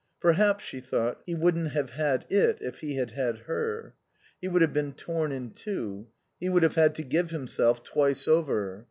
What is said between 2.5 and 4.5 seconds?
if he had had her. He